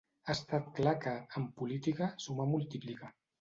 [0.27, 3.13] Ha estat clar que, en política, sumar multiplica.